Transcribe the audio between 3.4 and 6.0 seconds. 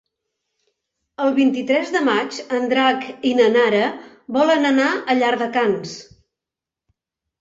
na Nara volen anar a Llardecans.